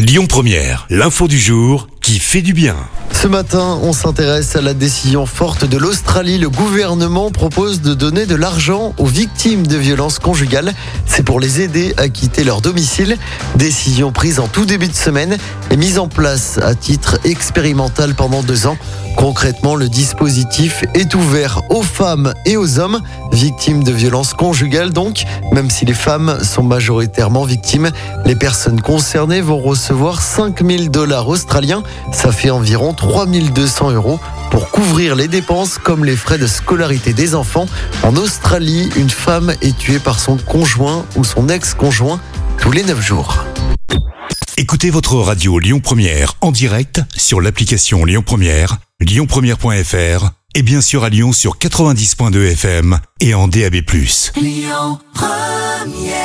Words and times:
Lyon 0.00 0.28
Première, 0.28 0.86
l'info 0.90 1.26
du 1.26 1.40
jour 1.40 1.88
qui 2.00 2.18
fait 2.18 2.42
du 2.42 2.52
bien. 2.52 2.76
Ce 3.12 3.26
matin, 3.26 3.78
on 3.82 3.92
s'intéresse 3.92 4.54
à 4.54 4.60
la 4.60 4.74
décision 4.74 5.26
forte 5.26 5.64
de 5.64 5.76
l'Australie. 5.76 6.38
Le 6.38 6.48
gouvernement 6.48 7.30
propose 7.30 7.80
de 7.80 7.92
donner 7.92 8.26
de 8.26 8.36
l'argent 8.36 8.94
aux 8.96 9.06
victimes 9.06 9.66
de 9.66 9.76
violences 9.76 10.20
conjugales. 10.20 10.72
C'est 11.04 11.24
pour 11.24 11.40
les 11.40 11.60
aider 11.60 11.94
à 11.96 12.08
quitter 12.08 12.44
leur 12.44 12.60
domicile. 12.60 13.16
Décision 13.56 14.12
prise 14.12 14.38
en 14.38 14.46
tout 14.46 14.66
début 14.66 14.86
de 14.86 14.94
semaine 14.94 15.36
et 15.70 15.76
mise 15.76 15.98
en 15.98 16.06
place 16.06 16.58
à 16.62 16.76
titre 16.76 17.18
expérimental 17.24 18.14
pendant 18.14 18.42
deux 18.42 18.68
ans. 18.68 18.76
Concrètement, 19.16 19.74
le 19.74 19.88
dispositif 19.88 20.84
est 20.94 21.12
ouvert 21.16 21.62
aux 21.70 21.82
femmes 21.82 22.34
et 22.46 22.56
aux 22.56 22.78
hommes 22.78 23.00
victimes 23.32 23.82
de 23.82 23.90
violences 23.90 24.32
conjugales. 24.32 24.92
Donc, 24.92 25.24
même 25.50 25.70
si 25.70 25.84
les 25.84 25.94
femmes 25.94 26.38
sont 26.44 26.62
majoritairement 26.62 27.42
victimes, 27.42 27.90
les 28.24 28.36
personnes 28.36 28.80
concernées 28.80 29.40
vont 29.40 29.58
recevoir 29.58 30.22
5000 30.22 30.92
dollars 30.92 31.26
australiens. 31.26 31.82
Ça 32.12 32.32
fait 32.32 32.50
environ 32.50 32.94
3200 32.94 33.92
euros 33.92 34.20
pour 34.50 34.70
couvrir 34.70 35.14
les 35.14 35.28
dépenses 35.28 35.78
comme 35.78 36.04
les 36.04 36.16
frais 36.16 36.38
de 36.38 36.46
scolarité 36.46 37.12
des 37.12 37.34
enfants. 37.34 37.66
En 38.02 38.16
Australie, 38.16 38.90
une 38.96 39.10
femme 39.10 39.54
est 39.60 39.76
tuée 39.76 39.98
par 39.98 40.20
son 40.20 40.36
conjoint 40.36 41.04
ou 41.16 41.24
son 41.24 41.48
ex-conjoint 41.48 42.20
tous 42.58 42.72
les 42.72 42.82
9 42.82 43.00
jours. 43.00 43.44
Écoutez 44.56 44.90
votre 44.90 45.14
radio 45.14 45.58
Lyon 45.58 45.80
Première 45.80 46.34
en 46.40 46.50
direct 46.50 47.00
sur 47.16 47.40
l'application 47.40 48.04
Lyon 48.04 48.22
Première, 48.26 48.78
lyonpremière.fr 49.00 50.30
et 50.54 50.62
bien 50.62 50.80
sûr 50.80 51.04
à 51.04 51.08
Lyon 51.08 51.32
sur 51.32 51.58
90.2 51.58 52.52
FM 52.52 52.98
et 53.20 53.34
en 53.34 53.46
DAB+. 53.46 53.76
Lyon 54.36 54.98
Première 55.14 56.17